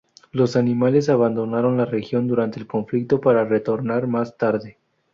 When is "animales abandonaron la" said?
0.55-1.85